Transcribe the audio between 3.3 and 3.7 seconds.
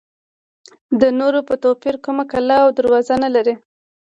لري.